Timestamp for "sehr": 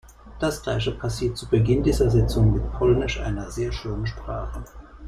3.51-3.71